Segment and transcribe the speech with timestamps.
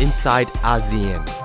[0.00, 1.35] inside ASEAN.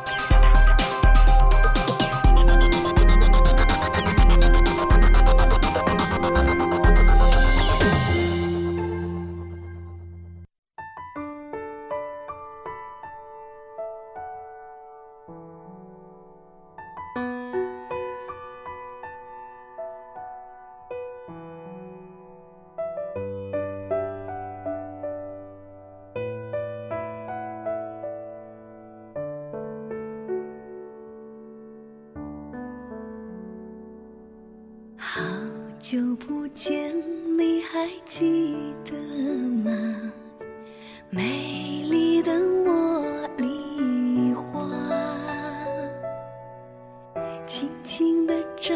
[47.61, 48.73] 轻轻地摘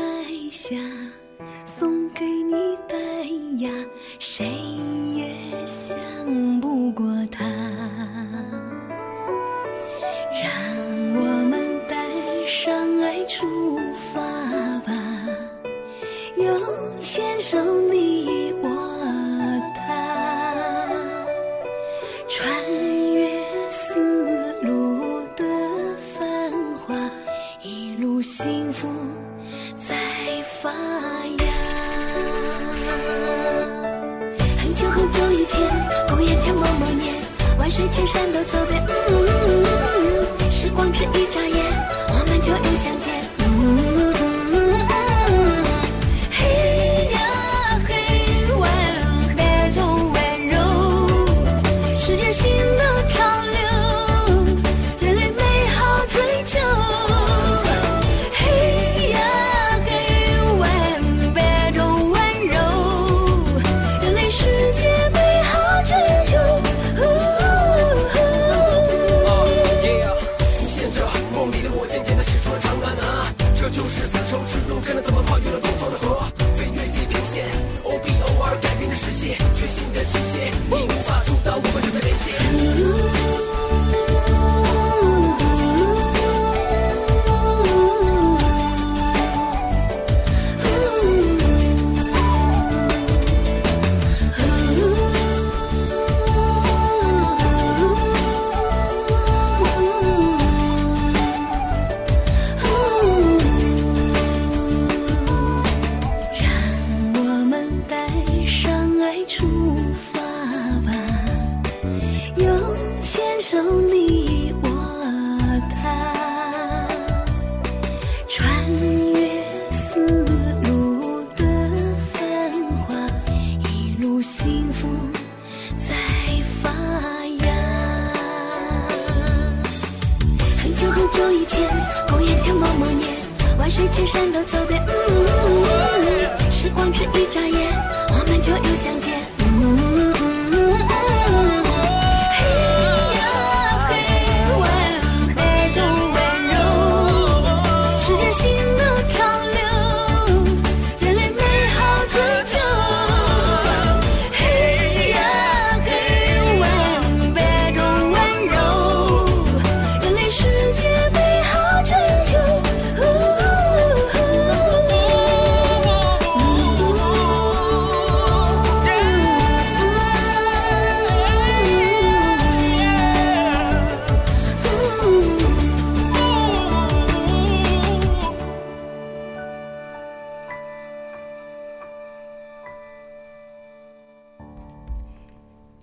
[0.51, 0.75] 下，
[1.65, 2.95] 送给你戴
[3.65, 3.71] 呀，
[4.19, 4.45] 谁
[5.15, 5.97] 也想
[6.61, 7.54] 不过他。
[38.15, 41.65] 山都走遍嗯时光只一眨眼
[42.07, 43.05] 我们就已相见
[43.39, 43.45] 嗯
[46.31, 46.39] 嘿
[47.11, 47.17] 呀
[47.85, 47.89] 嘿
[48.55, 48.63] 吻
[49.35, 49.39] 别
[49.73, 49.77] 中
[50.13, 50.55] 温柔
[51.97, 53.34] 世间心乐常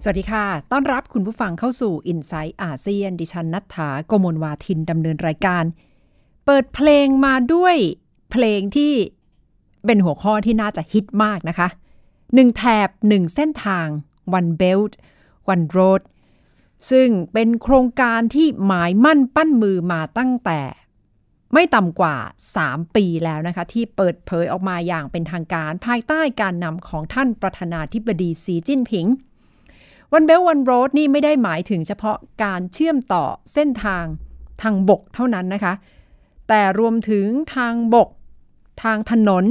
[0.05, 5.65] สวัสดีค่ะ ต้อนรับคุณผู้ฟังเข้าสู่ i n s i ซต์อาเซียน ดิฉันนัฐาโกมลวาทินดำเนินรายการ
[6.47, 7.77] เปิดเพลงมาด้วย
[8.31, 8.95] เพลงที่
[9.87, 11.69] เป็นหัวข้อที่น่าจะฮิตมากนะคะ
[12.35, 13.87] หนึ่งแถบหนึ่งเส้นทาง
[14.39, 14.93] one belt
[15.53, 16.03] one road
[16.91, 20.61] ซึ่งเป็นโครงการที่หมายมั่นปั้นมือมาตั้งแต่
[21.53, 22.17] ไม่ต่ำกว่า
[22.57, 29.09] 3 ปีแล้วนะคะ ที่เปิดเผยออกมาอย่างเป็นทางการ ภายใต้การนำของท่านประธานาธิบดีสีจิ้นผิง
[30.15, 34.05] วันเบลวันโรดนี่ไม่ได้หมายถึงเฉพาะการเชื่อมต่อเส้นทาง
[34.63, 35.75] ทางบกเท่านั้นนะคะ
[36.49, 37.27] แต่รวมถึง
[37.57, 38.09] ทางบก
[38.83, 39.45] ทางถนน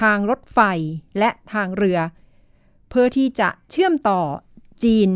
[0.00, 0.58] ทางรถไฟ
[1.18, 1.98] และทางเรือ
[2.88, 4.20] เพื่อที่จะเชื่อมต่อ
[4.84, 5.10] จีน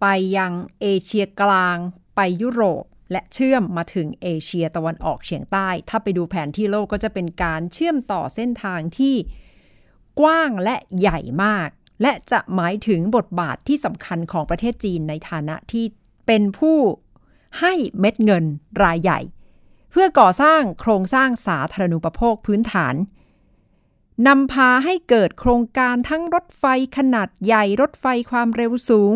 [0.00, 0.06] ไป
[0.36, 1.76] ยังเอเชียกลาง
[2.16, 9.14] ไปยุโรปและเชื่อมมาถึงเอเชียตะวันออกเฉียงใต้ ถ้าไปดูแผนที่โลกก็จะเป็นการเชื่อมต่อเส้นทางที่
[10.20, 11.68] กว้างและใหญ่มาก
[12.02, 15.84] และจะหมายถึงบทบาทที่สำคัญของประเทศจีนในฐานะที่
[16.26, 16.78] เป็นผู้
[17.60, 18.44] ให้เม็ดเงิน
[18.82, 19.20] รายใหญ่
[19.90, 22.94] เพื่อก่อสร้างโครงสร้างสาธารณูปโภคพื้นฐาน
[24.26, 26.64] นำพาให้เกิดโครงการทั้งรถไฟ
[26.96, 29.14] ขนาดใหญ่รถไฟความเร็วสูง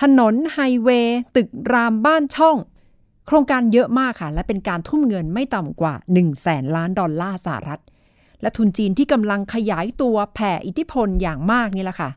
[0.00, 2.56] ถนนไฮเวย์ตึกรามบ้านช่อง
[3.26, 7.80] โครงการเยอะมากค่ะ และเป็นการทุ่มเงินไม่ต่ำกว่า 1 0 0 0 0แสนล้านดอลลาร์สหรัฐ
[8.42, 12.10] และทุนจีนที่กำลังขยายตัวแผ่อิทธิพลอย่างมากนี่แหละค่ะ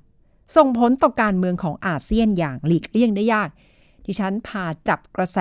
[0.56, 3.50] ส่งผลต่อการเมืองของอาเซียนอย่างหลีกเลี่ยงได้ยาก
[4.06, 5.40] ที่ฉันพาจับกระแส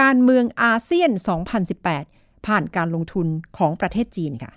[0.00, 1.10] การเมืองอาเซียน
[1.78, 3.26] 2018 ผ่านการลงทุน
[3.58, 4.52] ของประเทศจีนค่ะ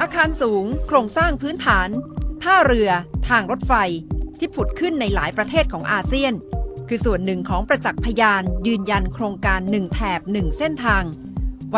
[0.00, 1.88] อาคารสูง โครงสร้างพื้นฐาน
[2.42, 2.90] ท่าเรือ
[3.28, 3.72] ทางรถไฟ
[4.38, 6.32] ที่ผุดขึ้นในหลายประเทศของอาเซียน
[6.88, 11.04] คือส่วนหนึ่งของประจักษ์พยานยืนยันโครงการหนึ่งแถบหนึ่งเส้นทาง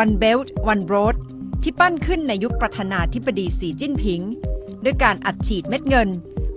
[0.01, 1.15] One Belt One Road
[1.63, 4.21] ที่ปั้นขึ้นในยุคประธานาธิบดีสีจิ้นผิง
[4.83, 6.09] ด้วยการอัดฉีดเม็ดเงิน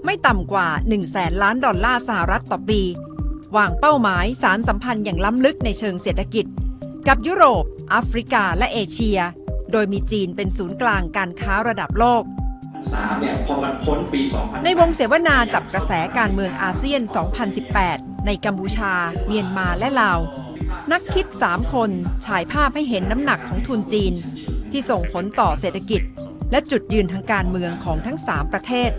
[0.05, 2.81] ไม่ต่ำกว่า1แสนล้านดอลลาร์สหรัฐต่อปี
[3.57, 6.47] วางเป้าหมายสานสัมพันธ์อย่างล้ำลึกในเชิงเศรษฐกิจ
[7.09, 9.19] กับยุโรปแอฟริกาและเอเชีย
[9.73, 12.23] โดยมีจีนเป็นศูนย์กลางการค้าระดับโลก
[14.65, 17.03] ในวงเสวนาจับกระแสการเมืองอาเซียน
[17.65, 18.93] 2018 ในกัมพูชา
[19.27, 20.21] เมียนมาและลาว
[20.93, 21.91] นักคิด 3 คน
[22.27, 24.15] ฉายภาพให้เห็นน้ำหนักของทุนจีน
[24.71, 26.03] ที่ส่งผลต่อเศรษฐกิจ
[26.51, 28.91] และจุดยืนทางการเมืองของทั้ง 3 ประเทศ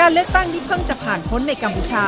[0.00, 2.06] การเลือกตั้งที่เพิ่งจะผ่านพ้นในกัมพูชา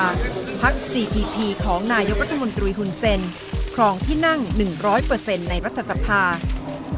[0.63, 3.21] พัก CPP ของนายกรัฐมนตรีฮุนเซน
[3.75, 4.41] ครองที่นั่ง
[4.95, 6.23] 100%ในรัฐสภา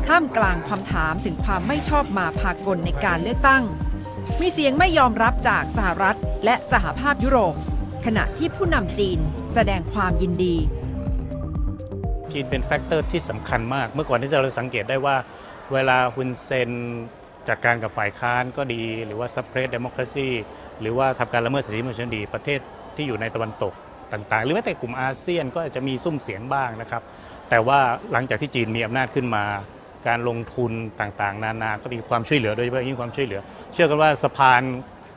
[0.09, 3.63] ท่ามกลางคำถามถึงความไม่ชอบมาพากลในการเลือกตั้ง
[4.41, 7.55] มีเสียงไม่ยอมรับจากสหรัฐและสหภาพยุโรป
[8.05, 9.19] ขณะที่ผู้นำจีน
[9.55, 10.57] แสดงความยินดี
[12.31, 15.17] จีนเป็น factor ที่สำคัญมาก เมื่อก่อนที่เราสังเกตได้ว่า
[15.73, 16.71] เวลาฮุนเซน
[17.49, 20.29] จัดการกับฝ่ายค้านก็ดี หรือว่า suppress democracy
[20.81, 22.61] หรือว่าทำการละเมิดสิทธิมนุษยชนดี ประเทศ
[22.97, 23.73] ที่อยู่ในตะวันตก
[24.13, 27.03] ต่างๆ หรือแม้แต่กลุ่มอาเซียนก็อาจจะมีซุ้มเสียงบ้างนะครับ
[27.51, 27.79] แต่ว่า
[28.13, 29.45] หลังจากที่จีนมีอำนาจขึ้นมา
[30.09, 33.41] การลงทุนต่างๆ นานาก็มีความช่วยเหลือโดยเฉพาะยิ่งความช่วยเหลือ
[33.73, 34.63] เชื่อกันว่าสะพาน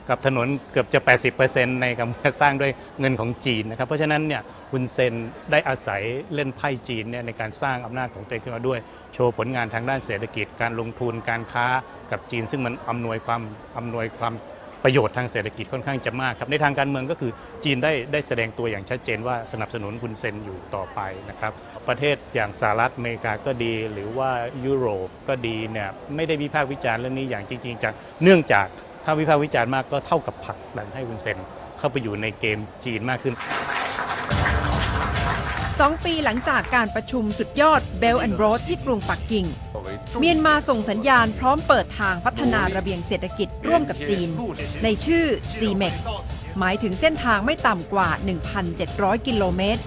[0.10, 1.00] กับถนนเกือบจะ
[1.42, 2.10] 80%ในการ
[2.42, 4.42] สร้างด้วยเงินของจีนนะครับ เพราะฉะนั้นเนี่ย
[4.72, 5.14] ฮุนเซน
[5.52, 6.02] ได้อาศัย
[6.34, 8.80] เล่นไพ่จีนเนี่ยในการสร้างอำนาจของตัวเองขึ้นมาด้วย
[9.14, 11.68] โชว์ผลงานทางด้านเศรษฐกิจ การลงทุนการค้า
[12.12, 13.42] กับจีน ซึ่งมันอำนวยความ
[13.78, 14.34] อำนวยความ
[14.84, 17.32] ประโยชน์ทางเศรษฐกิจค่อนข้างจะมากครับในทางการเมืองก็คือ
[17.64, 21.00] จีนได้ได้แสดงตัวอย่างชัดเจนว่าสนับสนุนคุณเซนอยู่ต่อไป
[21.30, 21.54] นะครับ
[21.88, 24.32] ประเทศอย่างสหรัฐอเมริกาก็ดี หรือว่า
[24.66, 27.94] ยุโรปก็ดีเนี่ยไม่ได้วิพากษ์วิจารณ์เรื่องนี้อย่างจริง ๆจัง
[28.24, 28.68] เนื่องจาก
[29.06, 31.38] ถ้าวิพากษ์วิจารณ์มากก็เท่ากับผลักดันให้คุณเซน
[31.78, 33.36] เข้าไปอยู่ในเกมจีนมากขึ้น
[35.80, 39.46] สองปีหลังจากการประชุมสุดยอด Belt and Road ที่กรุงปักกิ่ง
[40.20, 44.30] เมียนมาส่งสัญญาณพร้อมเปิดทางพัฒนาระเบียงเศรษฐกิจร่วมกับจีน
[44.84, 45.26] ในชื่อ
[45.58, 45.94] CMEC
[46.60, 48.10] หมายถึงเส้นทางไม่ต่ำกว่า
[48.68, 49.82] 1,700 กิโลเมตร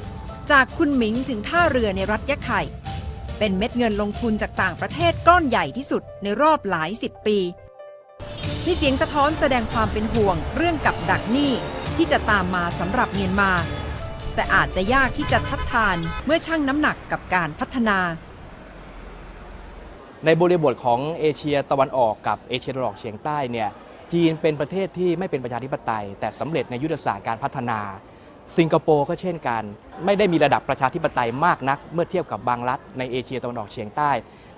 [0.51, 2.63] จากคุณหมิงถึงท่าเรือในรัฐยะไข่
[3.39, 7.39] เป็นเม็ดเงินลงทุนจากต่างประเทศก้อนใหญ่ที่สุดในรอบหลายสิบปี
[8.67, 11.53] มีเสียงสะท้อนแสดงความเป็นห่วงเรื่องกับดักหนี้
[11.97, 13.53] ที่จะตามมาสำหรับเมียนมา
[14.35, 17.99] แต่อาจจะยากที่จะทัดทานเมื่อชั่งน้ำหนักกับการพัฒนา
[20.25, 23.69] ในบริบทของเอเชียตะวันออกกับเอเชียตะวันออกเฉียงใต้เนี่ย
[24.13, 27.81] จีนเป็นประเทศที่ไม่เป็นประชาธิปไตย แต่สำเร็จในยุทธศาสตร์การพัฒนา
[28.59, 29.63] สิงคโปร์ก็เช่นกัน
[30.05, 34.11] ไม่ได้มีระดับประชาธิปไตยมากนัก เมื่อเทียบกับบางรัฐในเอเชียตะวันออกเฉียงใต้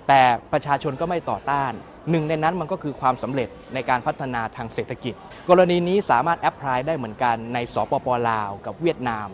[0.07, 0.21] แต่
[0.51, 1.71] ประชาชนก็ไม่ต่อต้าน
[2.09, 5.13] หนึ่งในนั้นมันก็คือความสำเร็จในการพัฒนาทางเศรษฐกิจ
[5.49, 9.27] กรณีนี้สามารถ apply ได้เหมือนกันในสปปลาวกับเวียดนาม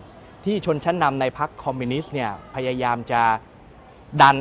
[0.46, 3.22] ที่ชนชั้นนำในพรรคคอมมิวนิสต์เนี่ยพยายามจะ
[4.22, 4.38] ดัน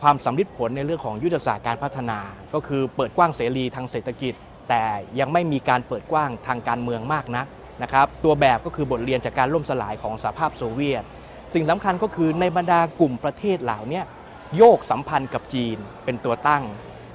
[0.00, 2.18] ความสำลิดผลในเรื่องของยุทธศาสตร์การพัฒนา
[2.54, 4.34] ก็คือเปิดกว้างเสรีทางเศรษฐกิจ
[4.68, 4.84] แต่
[5.20, 7.46] ยังไม่มีการเปิดกว้างทางการเมืองมากนัก
[7.82, 11.04] นะครับตัวแบบก็คือบทเรียนจากการล่มสลายของสหภาพโซเวียต
[11.54, 14.02] สิ่งสำคัญก็คือในบรรดากลุ่มประเทศเหล่านี้
[14.56, 16.64] โยกสัมพันธ์กับจีนเป็นตัวตั้ง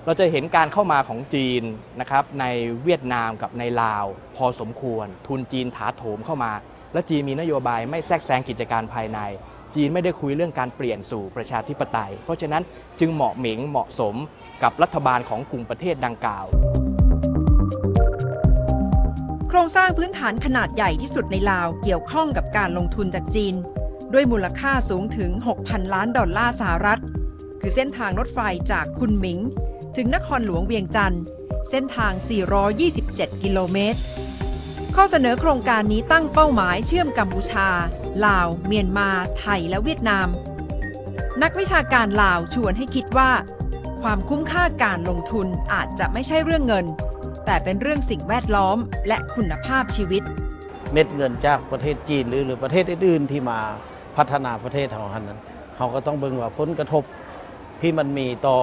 [0.05, 1.63] เราจะเห็นการเข้ามาของจีน
[1.99, 2.45] นะครับใน
[2.83, 6.51] เวียดนามกับในลาว พอสมควร ทุนจีนถาโถมเข้ามา
[6.93, 9.19] และจีนมีนโยบายไม่แทรกแซงกิจการภายใน
[9.75, 12.63] จีนไม่ได้คุยเรื่องการเปลี่ยนสู่ประชาธิปไตย เพราะฉะนั้น
[12.99, 14.15] จึงเหมาะเหม็งเหมาะสม
[14.63, 16.45] กับรัฐบาลของกลุ่มประเทศดังกล่าว
[19.53, 23.55] โครงสร้างพื้นฐานขนาดใหญ่ที่สุดในลาวเกี่ยวข้องกับการลงทุนจากจีน
[24.13, 25.31] ด้วยมูลค่าสูงถึง
[25.61, 27.01] 6,000 ล้านดอลลาร์สหรัฐ
[27.61, 28.39] คือเส้นทางรถไฟ
[28.71, 29.39] จากคุนหมิง
[29.95, 31.21] ถึงนครหลวงเวียงจันทร์
[31.69, 32.13] เส้นทาง
[32.77, 33.99] 427 กิโลเมตร
[34.95, 37.69] ข้อเสนอโครงการนี้ตั้งเป้าหมายเชื่อมกัมพูชา
[38.25, 40.27] ลาว เมียนมา ไทย และเวียดนาม
[41.43, 43.31] นักวิชาการลาวชวนให้คิดว่า
[44.01, 46.87] ความคุ้มค่าการลงทุนอาจจะไม่ใช่เรื่องเงิน
[47.45, 50.23] แต่เป็นเรื่องสิ่งแวดล้อมและคุณภาพชีวิต
[50.93, 53.59] เม็ดเงินจากประเทศจีนหรือหรือประเทศอื่นๆที่มา
[54.17, 55.39] พัฒนาประเทศเราหันนั้น
[55.77, 57.03] เราก็ต้องเบิ่งว่าผลกระทบ
[57.81, 58.57] ที่มันมีต่อ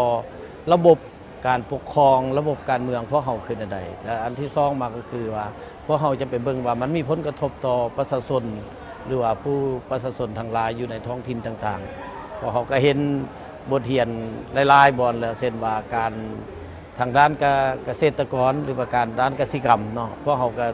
[0.73, 0.99] ระบบ
[1.47, 5.47] การปกครองระบบการเมืองพวกเขาคืออันใดและอันที่สองมาก็คือว่า
[5.87, 8.43] พวกเขาจะไปเบิ่งว่ามันมีผลกระทบต่อประชาชน
[9.07, 9.57] หรือว่าผู้
[9.91, 12.99] ประชาชนทางลายอยู่ในท้องถิ่นต่างๆเพราะเขาก็เห็น
[13.73, 14.09] บทเรียน
[14.69, 16.13] หลายๆบอนแล้วเช่นว่าการ
[16.99, 17.31] ทางด้าน
[17.85, 20.67] เกษตรกรหรือว่าการด้านกสิกรรมเนาะพวกเขาก็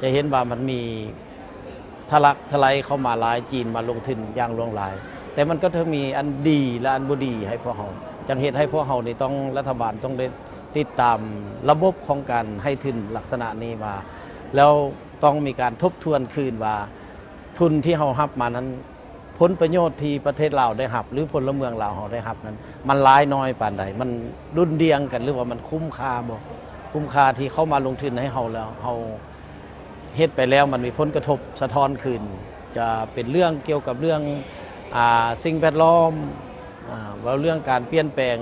[0.00, 0.80] จะเห็นว่ามันมี
[2.10, 4.94] ทะลักทลายเข้ามาหลายจีนมาลงทุนอย่างลวงหลาย
[5.34, 7.88] แต่มันก็จะมีอันดีและอันบ่ดีให้พวกเขา
[8.28, 10.26] จังเหตุให้พวกเขานี่ต้องรัฐบาลต้องได้
[10.76, 11.18] ติดตาม
[11.70, 13.94] ระบบของการให้ทุนลักษณะนี้มา
[14.56, 14.72] แล้ว
[15.24, 16.76] ต้องมีการทบทวนคืนว่า
[17.58, 18.68] ทุนที่เรารับมานั้น
[19.38, 22.56] ผลประโยชน์ที่ประเทศเราวได้รับ หรือพลเมืองเราวเราได้รับนั้น
[22.88, 24.10] มันร้ายน้อยปานใดมัน
[24.56, 26.38] รุนเดียงกันหรือว่ามันคุ้มค่าบ่
[26.92, 28.92] คุ้มค่าที่เข้ามาลงทุนให้เราแล้วเรา
[30.16, 32.22] เฮ็ดไปแล้วมันมีผลกระทบสะท้อนขึ้น
[32.76, 34.20] จะเป็นเรื่องเกี่ยวกับเรื่อง
[34.96, 36.12] อาสิ่งแวดล้อม
[36.90, 38.36] อ่าว่าเรื่องการเปลี่ยนแปลง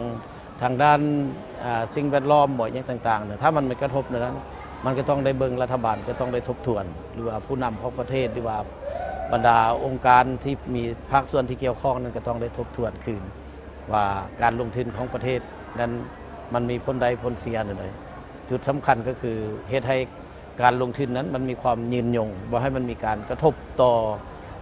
[0.63, 1.01] ทางด้าน
[1.65, 4.37] อ่าสิ่งแวดล้อมบ่อย่างต่างๆเนี่ยถ้ามันไม่กระทบในนั้น
[4.85, 8.57] มันก็ต้องได้เบิงรัฐบาลก็ต้องได้ทบทวน หรือว่าผู้นำของประเทศหรือว่า
[9.33, 13.23] บรรดาองค์การที่มีภาคส่วนที่เกี่ยวข้องนั้นก็ต้องได้ทบทวนคืน
[13.93, 14.05] ว่า
[14.43, 15.41] การลงทุนของประเทศ
[15.81, 15.93] นั้น
[16.55, 17.85] มันมีผลใดผลเสียอะไร
[18.51, 19.37] จุดสำคัญก็คือ
[19.69, 19.99] เฮ็ดให้
[20.63, 23.93] การลงทุนนั้นมันมีความยืนยงบ่ให้มันมีการกระทบต่อ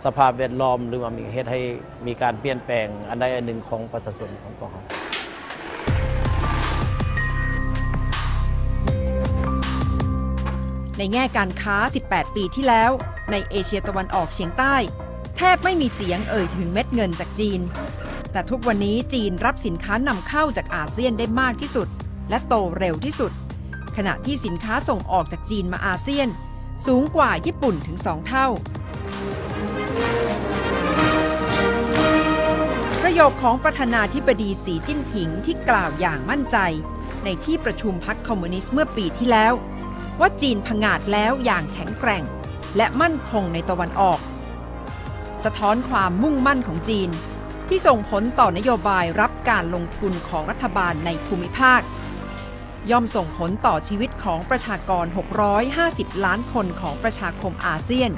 [0.05, 1.61] สภาพแวดล้อม หรือว่ามีเหตุให้
[2.07, 4.83] มีการเปลี่ยนแปลงอันใดอันหนึ่งของประชาชนของพวกเขา
[10.99, 11.77] ในแง่การค้า
[12.09, 12.91] 18 ปีที่แล้ว
[13.33, 14.77] ในเอเชียตะวันออกเฉียงใต้
[15.37, 17.61] แทบไม่มีเสียงเอ่ยถึงเม็ดเงินจากจีน
[18.33, 21.89] แต่ทุกวันนี้จีนรับสินค้านำเข้าจากอาเซียนได้มากที่สุด
[22.31, 23.33] และโตเร็วที่สุด
[23.97, 26.29] ขณะที่สินค้าส่งออกจากจีนมาอาเซียน
[26.87, 28.47] สูงกว่าญี่ปุ่นถึง2เท่า
[33.03, 36.57] ประโยคของประธานาธิบดีสีจิ้นผิงที่กล่าวอย่างมั่นใจ
[37.25, 39.53] ในที่ประชุมพรรคคอมมิวนิสต์เมื่อปีที่แล้ว
[40.21, 42.25] ว่าจีนผงาดแล้วอย่างแข็งแกร่ง
[42.77, 44.21] และมั่นคงในตะวันออก
[45.45, 47.11] สะท้อนความมุ่งมั่นของจีน
[47.69, 51.81] ที่ส่งผลต่อนโยบายรับการลงทุนของรัฐบาลในภูมิภาค
[52.91, 55.05] ย่อมส่งผลต่อชีวิตของประชากร
[55.65, 58.11] 650 ล้านคนของประชาคมอาเซียน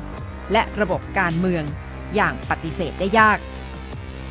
[0.52, 1.64] และระบบการเมือง
[2.14, 3.38] อย่างปฏิเสธได้ยาก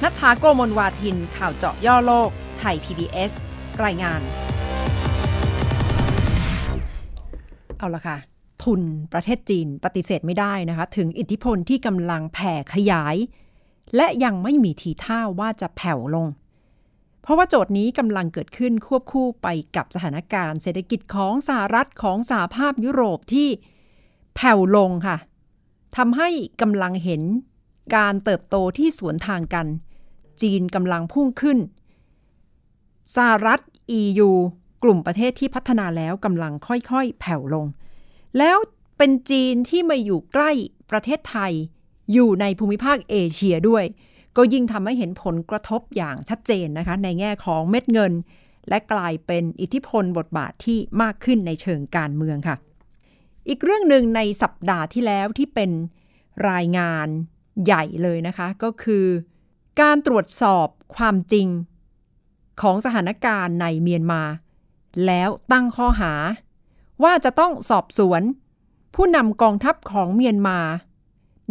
[0.04, 3.32] นัทธาโกมลวาทินข่าวเจาะย่อโลก ไทย PBS
[3.84, 4.22] รายงาน
[7.78, 8.31] เอาละค่ะ
[8.66, 8.82] ทุน
[9.14, 13.16] ประเทศจีนปฏิเสธไม่ได้นะคะ ถึงอิทธิพลที่กำลังแผ่ขยาย
[13.96, 16.28] และยังไม่มีทีท่าว่าจะแผ่วลง
[17.22, 23.48] เพราะว่าโจทย์นี้กำลังเกิดขึ้นควบคู่ไปกับสถานการณ์เศรษฐกิจของสหรัฐของสหภาพยุโรปที่
[24.36, 25.18] แผ่วลงค่ะ
[25.98, 26.30] ทำให้
[26.62, 27.22] กำลังเห็น
[27.96, 29.68] การเติบโตที่สวนทางกัน
[30.42, 31.58] จีนกำลังพุ่งขึ้น
[33.16, 33.60] สหรัฐ
[34.00, 34.30] EU
[34.84, 37.66] กลุ่มประเทศที่พัฒนาแล้วกำลังค่อยๆ แผ่วลง
[38.38, 38.58] แล้ว
[38.98, 40.52] เป็นจีนที่มาอยู่ใกล้
[40.92, 41.54] ประเทศไทย
[42.14, 43.86] อยู่ในภูมิภาคเอเชียด้วย
[44.38, 48.14] ก็ยิ่งทำให้เห็นผลกระทบอย่างชัดเจนนะคะ ในแง่ของเม็ดเงิน
[48.70, 52.56] และกลายเป็นอิทธิพลบทบาทที่มากขึ้นในเชิงการเมืองค่ะ
[53.48, 55.72] อีกเรื่องหนึ่งในสัปดาห์ที่แล้วที่เป็น
[56.50, 57.08] รายงาน
[57.66, 59.06] ใหญ่เลยนะคะ ก็คือ
[59.82, 61.48] การตรวจสอบความจริง
[62.62, 64.24] ของสถานการณ์ในเมียนมา
[65.06, 66.14] แล้วตั้งข้อหา
[67.04, 68.22] ว่าจะต้องสอบสวน
[68.96, 70.60] ผู้นำกองทัพของเมียนมา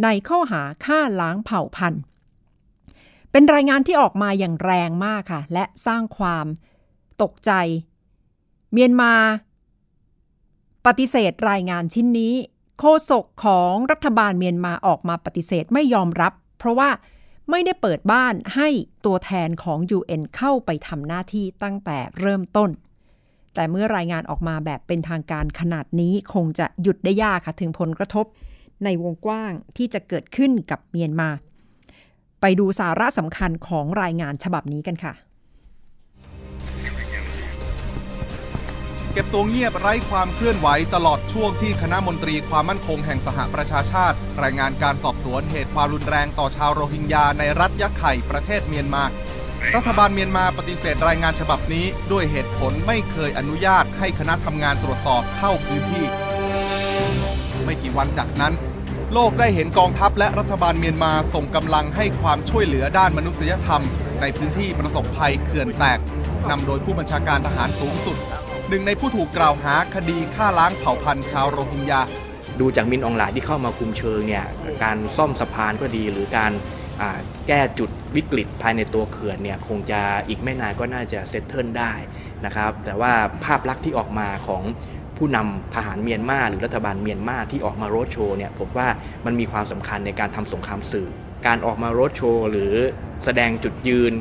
[0.03, 2.01] ในข้อหาฆ่าล้างเผ่าพันธุ์
[3.31, 6.45] เป็นรายงานที่ออกมาอย่างแรงมากค่ะ และสร้างความ
[7.21, 7.51] ตกใจ
[8.73, 9.13] เมียนมา
[10.85, 12.33] ปฏิเสธรายงานชิ้นนี้
[12.79, 16.89] โฆษกของรัฐบาลเมียนมาออกมาปฏิเสธไม่ยอมรับ เพราะว่า
[17.49, 18.69] ไม่ได้เปิดบ้านให้
[19.05, 22.69] ตัวแทนของ UN เข้าไปทำหน้าที่ตั้งแต่เริ่มต้น
[23.55, 28.25] แต่เมื่อรายงานออกมาแบบเป็นทางการขนาดนี้คงจะหยุดได้ยากค่ะ ถึงผลกระทบ
[28.83, 31.29] ในวงกว้างที่จะเกิดขึ้นกับเมียนมา
[32.41, 35.13] ไปดูสาระสำคัญของรายงานฉบับนี้กันค่ะ
[39.13, 49.03] เก็บตัวเงียบไร้ความเคลื่อนไหวตลอดช่วงที่คณะมนตรีความมั่นคงแห่งสหประชาชาติ รายงานการสอบสวนเหตุความรุนแรงต่อชาวโรฮิงญาในรัฐยะไข่ประเทศเมียนมา
[49.75, 56.05] รัฐบาลเมียนมาปฏิเสธรายงานฉบับนี้ ด้วยเหตุผลไม่เคยอนุญาตให้คณะทำงานตรวจสอบเข้าพื้นที่
[57.65, 58.53] ไม่กี่วันจากนั้น
[59.13, 63.83] โลกได้เห็นกองทัพและรัฐบาลเมียนมาส่งกำลังให้ความช่วยเหลือด้านมนุษยธรรม
[64.21, 65.99] ในพื้นที่ประสบภัยเขื่อนแตก
[66.49, 68.17] นำโดยผู้บัญชาการทหารสูงสุด
[68.69, 72.01] หนึ่งในผู้ถูกกล่าวหาคดีฆ่าล้างเผ่าพันธุ์ชาวโรฮิงญา
[72.59, 74.45] ดูจากมินอองหลายที่เข้ามาคุมเชิงเนี่ย
[74.83, 76.51] การซ่อมสะพานก็ดีหรือการ
[77.47, 81.93] แก้จุดวิกฤตภายในตัวเขื่อนเนี่ยคงจะอีกไม่นานก็น่าจะเซตเทิลได้
[82.45, 83.13] นะครับแต่ว่า
[83.45, 84.63] ภาพลักษณ์ที่ออกมาของ
[85.17, 88.87] ผู้นำทหารเมียนมาหรือรัฐบาลเมียนมาที่ออกมาโรดโชว์เนี่ยผมว่า
[89.25, 91.09] มันมีความสำคัญในการทำสงครามสื่อ
[91.47, 92.73] การออกมาโรดโชว์หรือ
[93.23, 94.13] แสดงจุดยืน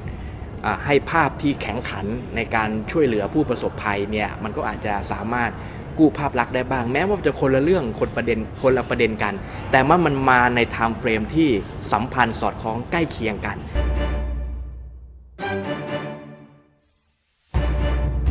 [0.85, 2.07] ให้ภาพที่แข็งขัน
[2.37, 5.51] ในการช่วยเหลือผู้ประสบภัยเนี่ยมันก็อาจจะสามารถ
[6.01, 9.35] กู้ภาพลักษณ์ได้บ้าง แม้ว่าจะคนละเรื่องคนประเด็นคนละประเด็นกัน
[9.73, 11.49] แต่ว่ามันมาในไทม์เฟรมที่
[11.93, 13.57] สัมพันธ์สอดคล้องใกล้เคียงกัน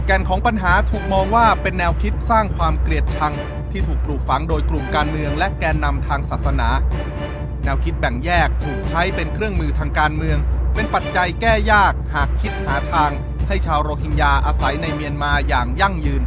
[0.05, 3.33] แก่นของปัญหาถูกมองว่าเป็นแนวคิดสร้างความเกลียดชัง
[3.71, 6.69] ที่ถูกปลูกฝังโดยกลุ่มการเมืองและแกนนำทางศาสนา
[7.63, 10.38] แนวคิดแบ่งแยกถูกใช้เป็นเครื่องมือทางการเมือง
[10.75, 13.11] เป็นปัจจัยแก้ยากหากคิดหาทาง
[13.47, 16.23] ให้ชาวโรฮิงญาอาศัยในเมียนมาอย่างยั่งยืน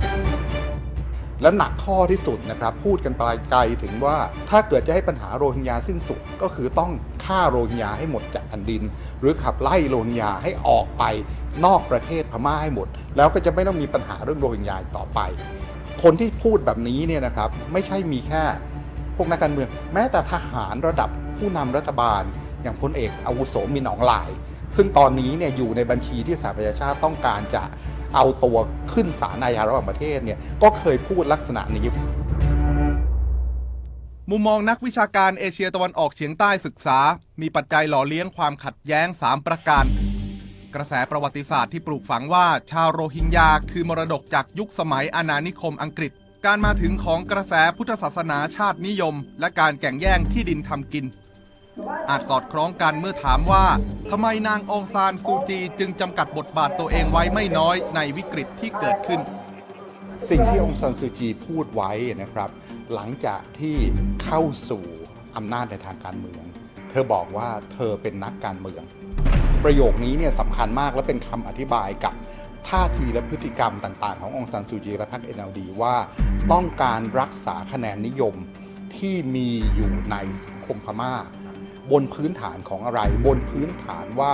[1.42, 4.16] และหนักข้อที่สุดนะครับพูดกันไปไกลถึงว่า
[4.50, 6.90] ถ้าเกิดจะให้ปัญหาโรฮิงญาสิ้นสุดก็คือต้อง
[7.24, 8.82] ฆ่าโรฮิงญาให้หมดจากแผ่นดิน
[9.20, 11.04] หรือขับไล่โรฮิงญาให้ออกไป
[11.64, 15.20] นอกประเทศพม่าให้หมด แล้วก็จะไม่ต้องมีปัญหาเรื่องโรฮิงญาต่อไป
[16.02, 18.42] คนที่พูดแบบนี้เนี่ยนะครับไม่ใช่มีแค่
[19.16, 22.22] พวกนักการเมือง แม้แต่ทหารระดับผู้นำรัฐบาล
[22.62, 24.30] อย่างพลเอกอาวุโสมินอองหลาย
[24.76, 27.62] ซึ่งตอนนี้เนี่ยอยู่ในบัญชีที่สหประชาชาติต้องการจะ
[28.14, 28.58] เอาตัว
[28.92, 31.86] ขึ้นศาลอาญาระหว่างประเทศเนี่ยก็เคยพูดลักษณะนี้
[34.30, 36.98] มุมมองนักวิชาการเอเชียตะวันออกเฉียงใต้ศึกษา
[37.40, 39.84] มีปัจจัยหล่อเลี้ยงความขัดแย้ง 3 ประการ
[40.74, 46.12] กระแสประวัติศาสตร์ที่ปลูกฝังว่าชาวโรฮิงญาคือมรดกจากยุคสมัยอาณานิคมอังกฤษ
[46.46, 51.04] การมาถึงของกระแสพุทธศาสนาชาตินิยม และการแข่งแย่งที่ดินทำกิน
[52.10, 53.64] อาจสอดคล้องกันเมื่อถามว่า
[54.10, 59.20] ทำไมนางองซานซูจีจึงจำกัดบทบาทตัวเองไว้ไม่น้อยในวิกฤตที่เกิดขึ้น
[60.30, 61.90] สิ่งที่องซันซูจีพูดไว้
[62.22, 62.50] นะครับ
[62.94, 63.76] หลังจากที่
[64.24, 64.84] เข้าสู่
[65.36, 66.42] อำนาจในทางการเมือง
[66.90, 68.82] เธอบอกว่าเธอเป็นนักการเมือง
[69.64, 72.14] ประโยคนี้เนี่ยสำคัญมากและเป็นคำอธิบายกับ
[72.68, 75.94] ท่าทีและพฤติกรรมต่าง ๆ ขององซันซูจีและพรรค NLD ว่า
[76.52, 78.34] ต้องการรักษาคะแนนนิยม
[78.96, 81.14] ที่มีอยู่ในสังคมพม่า
[81.90, 84.32] บนพื้นฐานของอะไร บนพื้นฐานว่า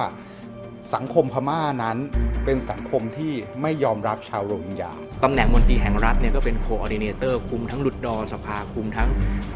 [0.95, 1.97] สังคมพม่านั้น
[2.45, 3.33] เป็นสังคมที่
[3.63, 4.93] ไม่ยอมรับชาวโรฮิงญา
[5.25, 9.11] ตำแหน่งมนตรีแห่งรัฐเนี่ยก็เป็นโคออ d ดิเนเตอร์คุมทั้งหลุดดอสภาคุมทั้ง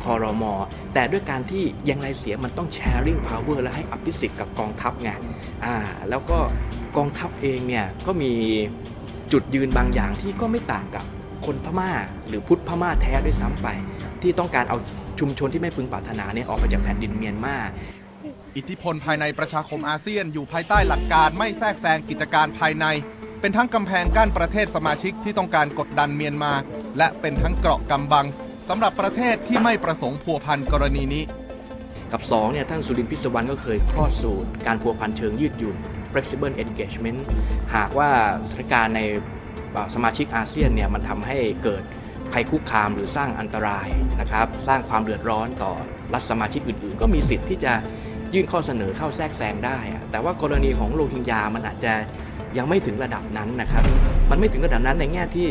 [0.04, 0.52] คอรมอ
[0.94, 5.10] แต่ด้วยการที่ยังไรเสียมันต้อง sharing power และให้อภิสิทธิ์กับกองทัพไง
[5.64, 5.74] อ่า
[6.10, 6.38] แล้วก็
[6.96, 8.32] กองทัพเองเนี่ยก็มี
[9.32, 11.04] จุดยืนบางอย่างที่ก็ไม่ต่างกับ
[11.46, 11.90] คนพม่า
[12.28, 13.68] หรือพุทธพม่าแท้ด้วยซ้ำไป
[14.22, 14.76] ที่ต้องการเอา
[15.20, 17.56] ชุมชนที่ไม่พึงปรารถนาเนี่ยออกไปจากแผ่นดินเมียนมา
[18.56, 22.86] อิทธิพลภายในประชาคมอาเซียนอยู่ภายใต้หลักการไม่แทรกแซงกิจการภายใน
[23.40, 26.52] เป็นทั้งกำแพงกั้นประเทศสมาชิกที่ต้องการกดดันเมียนมา
[26.98, 28.26] และเป็นทั้งเกราะกำบัง
[28.68, 31.22] สำหรับประเทศที่ไม่ประสงค์พัวพันกรณีนี้
[32.12, 35.76] กับ2เนี่ยท่านสุรินทร์พิศวรรณก็เคยคลอดสูตร การพัวพันเชิงยืดหยุ่น
[36.12, 37.20] flexible engagement
[37.74, 38.10] หากว่า
[38.48, 39.20] สถานการณ์ในเอ่อ
[39.94, 41.82] สมาชิกอาเซียนเนี่ยมันทำให้เกิด
[42.32, 43.88] ภัยคุกคามหรือสร้างอันตราย
[44.20, 45.72] นะครับ สร้างความเดือดร้อนต่อ
[46.14, 47.72] รัฐสมาชิกอื่น ๆ ก็มีสิทธิ์ที่จะ
[48.34, 49.78] ยื่นข้อเสนอเข้าแทรกแซงได้
[50.10, 51.92] แต่ว่ากรณีของโรฮิงญามันอาจจะ
[52.58, 53.84] ยังไม่ถึงระดับนั้นนะครับ
[54.30, 55.48] มันไม่ถึงระดับนั้นในแง่ที่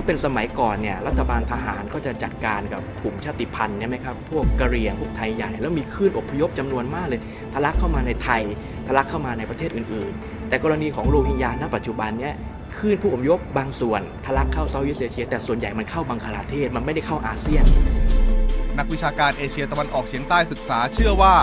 [0.00, 7.20] ถ้าเป็นสมัยก่อนเนี่ยรัฐบาลทหารก็จะจัดการกับกลุ่มชาติพันธุ์ใช่ไหมครับพวกกะเหรี่ยงพวกไทยใหญ่แล้วมีคลื่นอพยพจำนวนมากเลย
[7.54, 8.42] ทะลักเข้ามาในไทย
[8.86, 12.34] ทะลักเข้ามาในประเทศอื่นๆ แต่กรณีของโรฮิงญาณปัจจุบันเนี่ย
[12.78, 17.64] คลื่นผู้อพยพบางส่วนทะลักเข้า Southeast Asia แต่ส่วนใหญ่มันเข้าบังคลาเทศมันไม่ได้เข้าอาเซียน
[18.78, 21.34] นักวิชาการเอเชียตะวันออกเฉียงใต้ศึกษาเชื่อว่า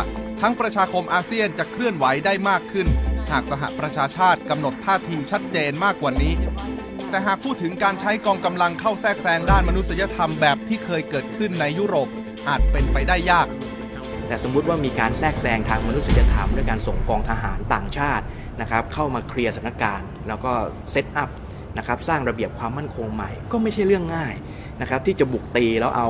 [0.42, 2.88] ทั้งประชาคมอาเซียนจะเคลื่อนไหวได้มากขึ้น
[3.32, 6.34] หากสหประชาชาติกำหนดท่าทีชัดเจนมากกว่านี้
[7.10, 12.08] แต่หากพูดถึงการใช้กองกำลังเข้าแทรกแซงด้านมนุษยธรรมแบบที่เคยเกิดขึ้นในยุโรป
[12.48, 13.48] อาจเป็นไปได้ยาก
[14.28, 18.26] แต่สมมุติว่ามีการแทรกแซงทางมนุษยธรรมด้วยการส่งกองทหารต่างชาติ
[18.62, 20.52] นะครับเข้ามาเคลียร์สถานการณ์ แล้วก็
[20.92, 21.30] เซตอัพ
[21.78, 24.34] นะครับสร้างระเบียบความมั่นคงใหม่ก็ไม่ใช่เรื่องง่าย
[24.82, 26.10] นะครับที่จะบุกตีแล้วเอา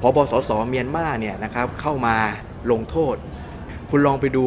[0.00, 2.16] พบสสเมียนมาเนี่ยนะครับเข้ามา
[2.70, 3.16] ลงโทษ
[3.90, 4.44] คุณลองไปดู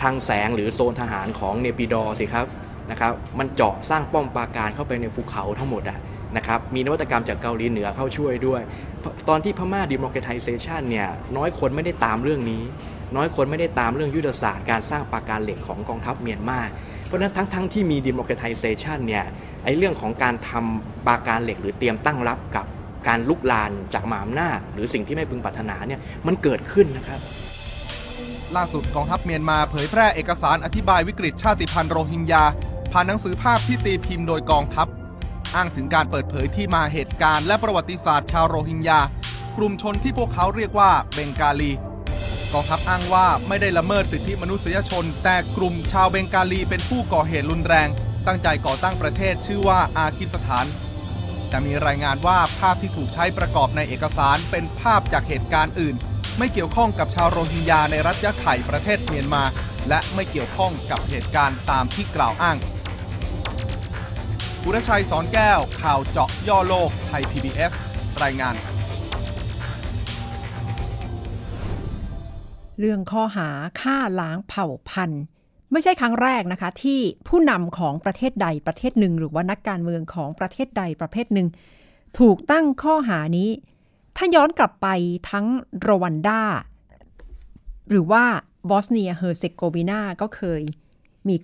[0.00, 2.46] คลังแสงหรือโซนทหารของเนปิดอร์สิครับ
[2.92, 5.98] นะครับมันเจาะสร้างป้อมปราการเข้าไปในภูเขาทั้งหมดอะ
[6.36, 8.62] นะครับมีนวัตกรรมจากเกาหลีเหนือเข้าช่วยด้วย
[9.28, 12.62] ตอนที่พม่าดิมแคร i ไ a เ i ชันเนี่ยน้อยคนไม่ได้ตามเรื่องนี้
[13.16, 16.60] น้อยคนไม่ได้ตามเรื่องยุทธศาสตร์การสร้างปราการเหล็กของกองทัพเมียนมา
[17.06, 19.24] เพราะฉะนั้นทั้งๆทที่มีดิมแคร i ไ a เ i ชันเนี่ย
[19.64, 22.66] ไอเรื่องของการทำปราการเหล็กหรือเตรียมตั้งรับกับ
[23.08, 27.20] การลุกลานจากมหาอำนาจ หรือสิ่งที่ไม่พึงปรารถนาเนี่ยมันเกิดขึ้นนะครับ
[28.56, 32.44] ล่าสุดกองทัพเมียนมาเผยแพร่เอกสารอธิบายวิกฤตชาติพันธุ์โรฮิงญา
[32.92, 34.88] ผ่านหนังสือภาพที่ตีพิมพ์โดยกองทัพ
[35.54, 39.00] อ้างถึงการเปิดเผยที่มาเหตุการณ์และประวัติศาสตร์ชาวโรฮิงญา
[39.56, 41.72] กลุ่มชนที่พวกเขาเรียกว่าเบงกาลี
[42.52, 47.88] กองทัพอ้างว่าไม่ได้ละเมิดสิทธิมนุษยชน แต่กลุ่มชาวเบงกาลีเป็นผู้ก่อเหตุรุนแรง
[48.26, 50.66] ตั้งใจก่อตั้งประเทศชื่อว่าอากิสถาน
[51.48, 55.96] แต่มีรายงานว่าภาพที่ถูกใช้ประกอบในเอกสารเป็นภาพจากเหตุการณ์อื่น
[56.38, 59.44] ไม่เกี่ยวข้องกับชาวโรฮิงญาในรัฐยะไข่ประเทศเมียนมา
[59.88, 62.56] และไม่เกี่ยวข้องกับเหตุการณ์ตามที่กล่าวอ้าง
[64.66, 67.72] อุรชัยสอนแก้ว ข่าวเจาะย่อโลก ไทย PBS
[68.22, 68.54] รายงาน
[72.78, 73.48] เรื่องข้อหา
[73.80, 75.22] ฆ่าล้างเผ่าพันธุ์
[75.72, 81.48] ไม่ใช่ครั้งแรกนะคะ ที่ผู้นำของประเทศใดประเทศหนึ่ง หรือว่านักการเมืองของประเทศใดประเภทหนึ่ง
[82.18, 83.50] ถูกตั้งข้อหานี้
[84.16, 84.88] ถ้าย้อนกลับไป
[85.30, 85.46] ทั้ง
[85.88, 86.42] รวันดา
[87.90, 88.24] หรือว่า
[88.70, 90.62] บอสเนียเฮอร์เซโกวีนาก็เคย
[91.28, 91.36] มี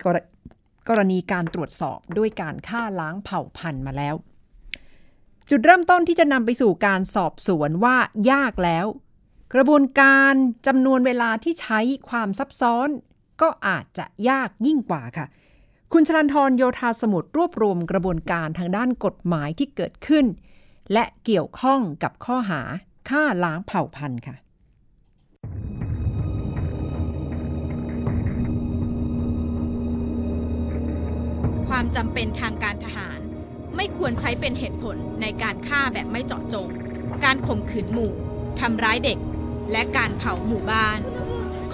[0.88, 4.14] กรณีการตรวจสอบด้วยการฆ่าล้างเผ่าพันธุ์มาแล้ว
[5.50, 7.96] จุดเริ่มต้นที่จะนำไปสู่การสอบสวนว่า
[8.30, 8.86] ยากแล้ว
[9.54, 10.34] กระบวนการ
[10.66, 12.88] จำนวนเวลาที่ใช้ความซับซ้อน
[13.40, 15.26] ก็อาจจะยากยิ่งกว่าค่ะ
[15.92, 20.26] คุณชลันทรโยธาสมุทรรวบรวมกระบวนการทางด้านกฎหมายที่เกิดขึ้น
[20.92, 22.62] และเกี่ยวข้องกับข้อหา
[23.10, 24.36] ฆ่าล้างเผ่าพันธุ์ค่ะ
[31.80, 33.20] ความจำเป็นทางการทหาร
[33.76, 36.68] ไม่ควรใช้เป็นเหตุผลในการฆ่าแบบไม่เจาะจง
[37.24, 38.12] การข่มขืนหมู่
[38.60, 39.18] ทำร้ายเด็ก
[39.72, 41.00] และการเผาหมู่บ้าน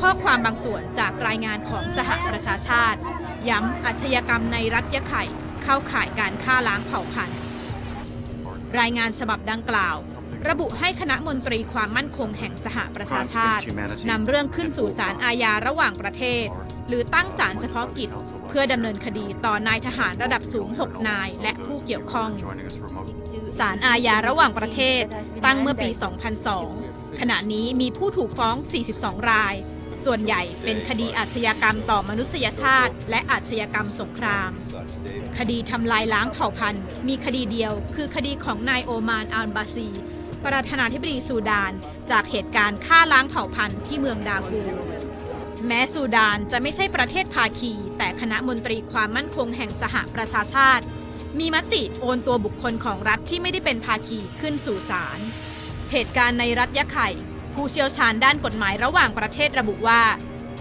[0.01, 3.01] ข้อความบางส่วนจากรายงานของสหประชาชาติ
[3.49, 5.25] ย้ำอาชญากรรมในรัฐยะไข่
[5.64, 7.38] เข้าข่ายการฆ่าล้างเผ่าพันธุ์
[8.79, 9.97] รายงานฉบับดังกล่าว
[10.49, 13.62] ระบุให้คณะมนตรีความมั่นคงแห่งสหประชาชาติ
[14.11, 16.47] นำเรื่องขึ้นสู่ศาลอาญาระหว่างประเทศ
[16.88, 18.11] หรือตั้งศาลเฉพาะกิจ
[18.57, 22.31] พื่อดำเนินคดีต่อนายทหารระดับสูง 6 นาย และผู้เกี่ยวข้อง
[23.59, 25.03] ศาลอาญาระหว่างประเทศ
[25.45, 25.88] ตั้งเมื่อปี
[26.55, 28.57] 2002 ขณะนี้มีผู้ถูกฟ้อง
[28.95, 29.55] 42 ราย
[30.05, 34.51] ส่วนใหญ่เป็นคดีอาชญากรรมต่อมนุษยชาติ และอาชญากรรมสงคราม
[35.38, 39.88] คดีทำลายล้างเผ่าพันธุ์ มีคดีเดียว คือคดีของนายโอมานอัลบาซี
[40.45, 41.73] ประธานาธิบดีซูดาน
[42.11, 44.94] จากเหตุการณ์ฆ่าล้างเผ่าพันธุ์ที่เมืองดาฟูร์
[45.66, 50.85] แม้ซูดานจะไม่ใช่ประเทศภาคี แต่คณะมนตรีความมั่นคงแห่งสหประชาชาติ
[51.38, 55.18] มีมติโอนตัวบุคคลของรัฐที่ไม่ได้เป็นภาคีขึ้นสู่ศาล
[55.90, 57.09] เหตุการณ์ในรัฐยะไข่
[57.55, 60.03] ผู้เชี่ยวชาญด้านกฎหมายระหว่างประเทศระบุว่า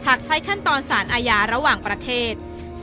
[0.07, 2.33] หากใช้ขั้นตอนศาลอาญาระหว่างประเทศ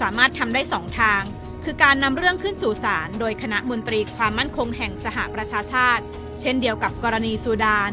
[0.01, 1.23] สามารถทำได้สองทาง
[1.65, 6.05] คือการนำเรื่องขึ้นสู่ศาลโดยคณะมนตรีความมั่นคงแห่งสหประชาชาติ
[6.41, 7.93] เช่นเดียวกับกรณีซูดาน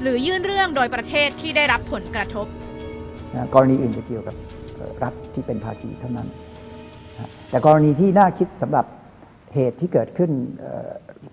[0.00, 2.46] หรือยื่นเรื่องโดยประเทศที่ได้รับผลกระทบ
[3.34, 4.36] นะกรณีอื่นจะเกี่ยวกับ
[5.02, 6.28] รัฐที่เป็นภาคีเท่านั้น
[7.18, 8.86] นะแต่กรณีที่น่าคิดสำหรับ
[9.54, 10.30] เหตุที่เกิดขึ้น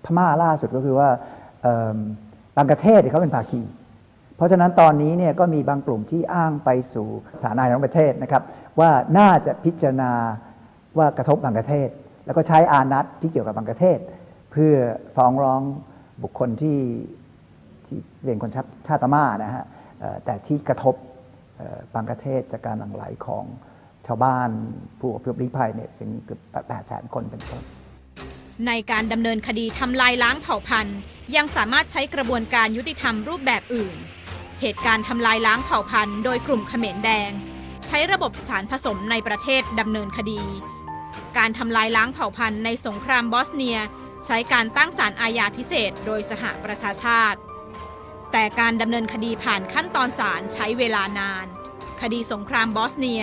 [0.04, 1.08] พม่าล่าสุดก็คือว่า
[2.56, 3.62] บางประเทศเขาเป็นภาคี
[4.36, 7.08] เพราะฉะนั้นตอนนี้เนี่ยก็มีบางกลุ่มที่อ้างไปสู่
[7.42, 8.42] ศาลอาญาของประเทศนะครับ
[8.80, 10.12] ว่าน่าจะพิจารณา
[10.98, 11.88] ว่ากระทบบางประเทศ
[12.26, 13.98] แล้วก็ใช้อานัตที่เกี่ยวกับบางประเทศ
[14.52, 14.74] เพื่อ
[15.16, 15.62] ฟ้องร้อง
[16.22, 16.78] บุคคลที่
[17.86, 18.50] ที่เป็นคน
[18.86, 19.64] ชาติพม่านะฮะ
[20.24, 20.94] แต่ที่กระทบ
[21.94, 23.44] บางประเทศจากการหลั่งไหลของ
[24.06, 24.50] ชาวบ้าน
[25.00, 27.62] ผู้อพยพลี้ภัยเนี่ยถึงเกือบแปดแสนคนเป็นต้น
[28.66, 30.98] ในการดำเนินคดีทำลายล้างเผ่าพันธุ์
[31.36, 33.96] ยังสามารถใช้กระบวนการยุติธรรมรูปแบบอื่น
[34.60, 37.30] เหตุการณ์ทำลายล้างเผ่าพันธุ์โดยกลุ่มเขมรแดง
[37.86, 40.40] ใช้ระบบสารผสมในประเทศดำเนินคดี
[41.38, 43.78] การทำลายล้างเผ่าพันธุ์ในสงครามบอสเนีย
[44.26, 47.38] ใช้การตั้งศาลอาญาพิเศษโดยสหประชาชาติ
[48.32, 51.46] แต่การดำเนินคดีผ่านขั้นตอนศาลใช้เวลานาน
[52.00, 53.22] คดีสงครามบอสเนีย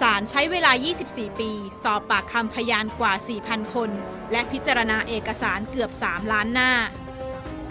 [0.00, 0.72] ศาลใช้เวลา
[1.06, 1.50] 24 ปี
[1.82, 3.12] สอบปากคำพยานกว่า
[3.44, 3.90] 4,000 คน
[4.32, 6.72] และพิจารณาเอกสารเกือบ 3 ล้านหน้า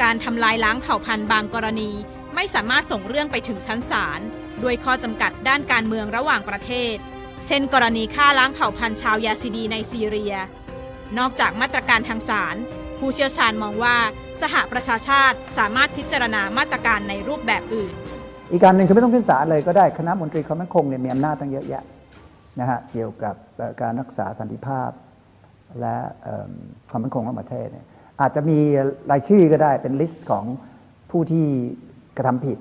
[0.01, 1.91] การทำลายล้างเผ่าพันธุ์บางกรณี
[2.35, 4.21] ไม่สามารถส่งเรื่องไปถึงชั้นศาล
[4.63, 6.95] ด้วยข้อจำกัดด้านการเมืองระหว่างประเทศ
[7.45, 10.35] เช่น กรณีฆ่าล้างเผ่าพันธุ์ชาวยาซิดีในซีเรีย
[11.17, 12.55] นอกจากมาตรการทางศาล
[12.99, 13.95] ผู้เชี่ยวชาญมองว่า
[14.41, 17.93] สหประชาชาติสามารถพิจารณามาตรการในรูปแบบอื่น
[18.51, 21.83] อีกการหนึ่งคือไม่ต้องขึ้นศาลเลยก็ได้คณะมนตรีความมั่นคงเนี่ยมีอำนาจตั้งเยอะแยะ
[22.59, 23.35] นะฮะเกี่ยวกับ
[23.81, 24.89] การรักษาสันติภาพ
[25.81, 25.95] และ
[26.89, 27.85] ความมั่นคงของประเทศเนี่ย
[28.21, 28.59] อาจจะมี
[29.11, 30.45] รายชื่อก็ได้เป็น list ของ
[31.11, 31.47] ผู้ที่
[32.17, 32.57] กระทำผิด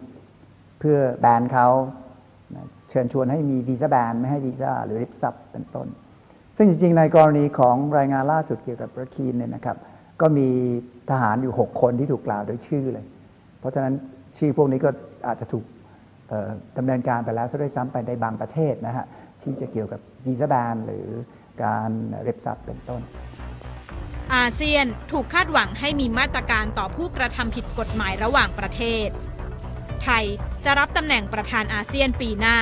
[0.79, 1.66] เพื่อ ban เขา
[2.90, 5.87] เชิญชวนให้มี visa ban ไม่ให้วีซ่าหรือริบทรัพย์เป็นต้น
[6.57, 9.77] ซึ่งจริงๆในกรณีของรายงานล่าสุดเกี่ยวกับรัคีนเนี่ยนะครับ
[10.22, 10.48] ก็มี
[11.11, 13.06] ทหารอยู่ 6 คนที่ถูกกล่าวโดยชื่อเลย
[13.58, 13.94] เพราะฉะนั้น
[14.38, 14.90] ชื่อพวกนี้ก็
[15.26, 15.64] อาจจะถูก
[16.78, 19.06] ดำเนินการไปแล้วซะด้วยซ้ำไปในบางประเทศนะฮะ
[19.42, 21.06] ที่จะเกี่ยวกับวีซ่าแบนหรือ
[21.64, 21.90] การ
[22.22, 23.00] เร็บซับเป็นต้น
[24.35, 29.08] อาเซียนถูกคาดหวังให้มีมาตรการต่อผู้กระทำผิดกฎหมายระหว่างประเทศ
[30.02, 30.24] ไทย
[30.64, 32.58] จะรับตำแหน่งประธานอาเซียนปีหน้า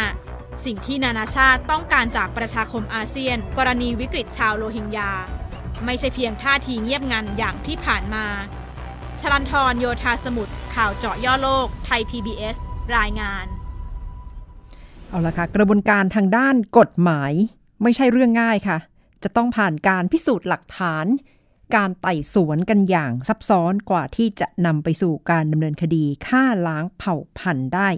[0.64, 5.12] สิ่งที่นานาชาติต้องการจากประชาคมอาเซียน กรณีวิกฤตชาวโรฮิงญา
[5.84, 8.26] ไม่ใช่เพียงท่าทีเงียบงันอย่างที่ผ่านมา
[9.20, 12.56] ชลันทรโยธาสมุทรข่าวเจาะย่อโลก ไทย PBS
[12.96, 13.46] รายงาน
[15.08, 17.32] เอาละค่ะ กระบวนการทางด้านกฎหมาย
[17.82, 18.78] ไม่ใช่เรื่องง่ายค่ะ
[19.22, 21.06] จะต้องผ่านการพิสูจน์หลักฐาน
[21.76, 27.88] การไต่สวนกันอย่างซับซ้อนกว่าที่จะนำไปสู่การดำเนินคดีฆ่าล้างเผ่าพันธุ์ได้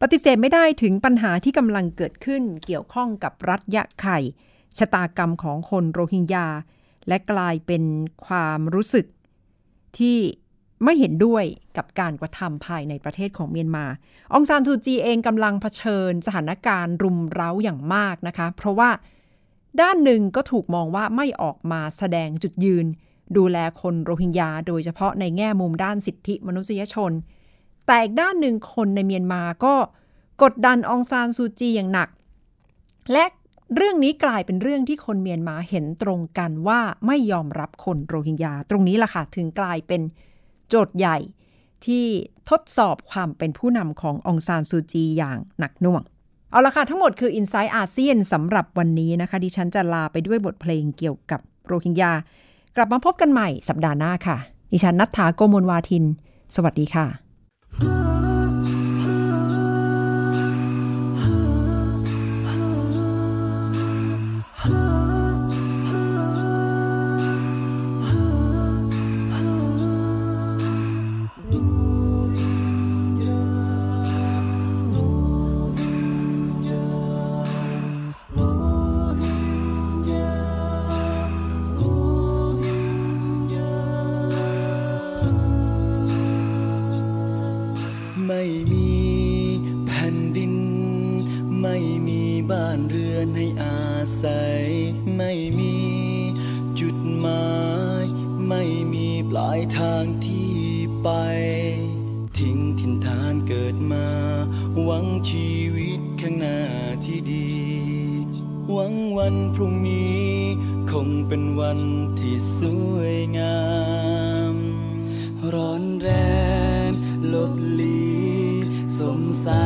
[0.00, 4.18] ปฏิเสธไม่ได้ถึงปัญหาที่กำลังเกิดขึ้นเกี่ยวข้องกับรัฐยะไข่
[4.78, 6.46] ชะตากรรมของคนโรฮิงญา
[7.08, 7.82] และกลายเป็น
[8.26, 9.06] ความรู้สึก
[9.98, 10.18] ที่
[10.84, 11.44] ไม่เห็นด้วย
[11.76, 13.86] กับการกระทำภายในประเทศของเมียนมา
[14.32, 18.90] องซานซูจีเองกำลังเผชิญสถานการณ์รุมเร้าอย่างมากนะคะ เพราะว่า
[19.80, 22.86] ด้านหนึ่งก็ถูกมองว่าไม่ออกมาแสดงจุดยืน
[23.36, 27.12] ดูแลคนโรฮิงญาโดยเฉพาะในแง่มุมด้านสิทธิมนุษยชน
[27.86, 29.74] แต่อีกด้านหนึ่งคนในเมียนมาก็
[30.42, 32.08] กดดันองซานซูจีอย่างหนัก
[33.12, 33.24] และ
[33.74, 40.02] เรื่องนี้กลายเป็นเรื่องที่คนเมียนมาเห็นตรงกันว่าไม่ยอมรับคนโรฮิงญา ตรงนี้ล่ะค่ะ ถึงกลายเป็น
[40.68, 41.18] โจทย์ใหญ่
[41.86, 42.04] ที่
[42.50, 46.02] ทดสอบความเป็นผู้นำขององซานซูจีอย่างหนักหน่วง
[46.50, 52.12] เอาละค่ะ ทั้งหมดคือ i n s i ซต์อาเซียนสำหรับวันนี้นะคะ ดิฉันจะลาไปด้วยบทเพลงเกี่ยวกับโรฮิงญา
[52.76, 54.36] กลับมาพบกันใหม่สัปดาห์หน้าค่ะ
[54.72, 56.04] ดิฉันนัทธาโกมลวาทิน
[56.54, 57.27] สวัสดีค่ะ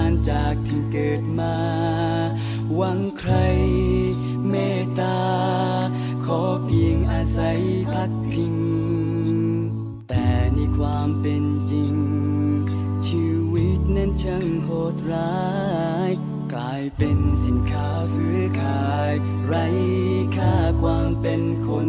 [0.03, 1.57] ารจากที่เกิดมา
[2.75, 3.35] หวังใคร
[4.49, 5.21] เมตตา
[6.27, 7.61] ขอเพียงอาศัย
[7.93, 8.57] พักพิง
[10.09, 11.95] แต่ในความเป็นจริง
[13.07, 15.43] ชีวิตนั้นช่างโหดร้า
[16.09, 16.11] ย
[16.53, 19.13] กลายเป็นสินค้าซื้อขาย
[19.47, 19.67] ไร้
[20.37, 21.89] ค่าความเป็นคน